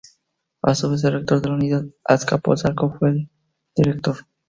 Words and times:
A 0.63 0.73
su 0.73 0.89
vez, 0.89 1.03
el 1.03 1.13
Rector 1.13 1.43
de 1.43 1.49
la 1.49 1.53
Unidad 1.53 1.85
Azcapotzalco 2.03 2.91
fue 2.97 3.09
el 3.75 4.01
Dr. 4.01 4.15